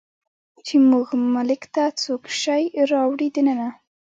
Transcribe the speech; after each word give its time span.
چې 0.65 0.75
زموږ 0.81 1.07
ملک 1.35 1.61
ته 1.75 1.83
څوک 2.01 2.23
شی 2.41 2.63
راوړي 2.91 3.27
دننه 3.35 3.69